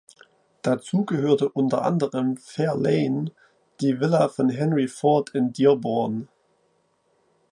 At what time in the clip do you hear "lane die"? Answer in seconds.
2.75-3.99